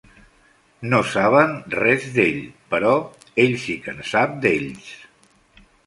No 0.93 1.01
saben 1.09 1.53
res 1.75 2.09
d'ell, 2.17 2.41
però 2.73 2.97
ell 3.45 3.55
si 3.67 3.79
que 3.85 3.97
en 3.97 4.05
sap 4.17 4.37
d'ells. 4.47 4.93